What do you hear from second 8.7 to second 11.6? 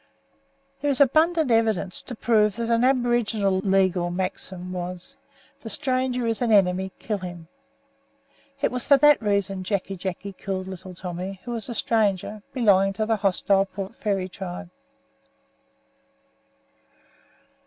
was for that reason Jacky Jacky killed Little Tommy, who